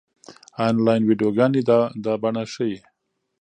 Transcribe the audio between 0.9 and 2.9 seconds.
ويډيوګانې دا بڼه ښيي.